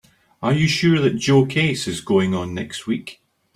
[0.41, 3.21] Are you sure that Joe case is going on next week?